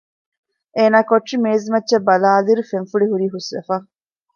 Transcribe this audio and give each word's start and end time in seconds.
އޭނާ 0.75 0.99
ކޮޓަރި 1.09 1.37
މޭޒުމައްޗަށް 1.45 2.05
ބަލާލިއިރު 2.07 2.63
ފެންފުޅި 2.71 3.05
ހުރީ 3.11 3.27
ހުސްވެފަ 3.33 3.75